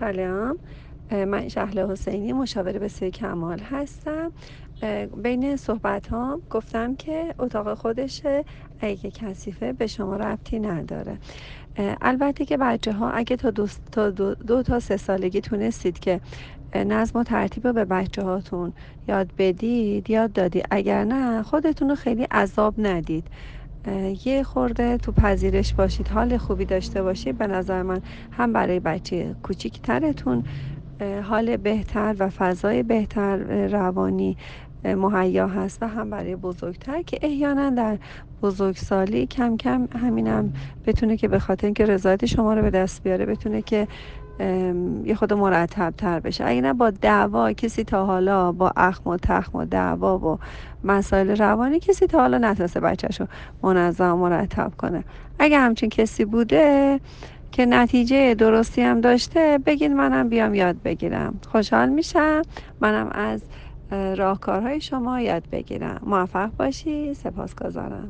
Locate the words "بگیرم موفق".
65.52-66.50